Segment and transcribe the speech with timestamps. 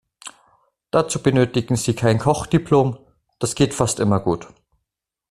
[0.89, 2.97] Dazu benötigen Sie kein Kochdiplom,
[3.37, 4.47] das geht fast immer gut.